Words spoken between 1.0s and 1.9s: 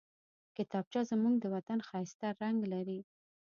زموږ د وطن